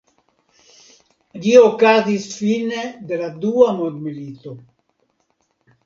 Ĝi 1.43 1.53
okazis 1.65 2.27
fine 2.39 2.89
de 3.13 3.23
la 3.23 3.31
dua 3.47 3.71
mondmilito. 3.83 4.59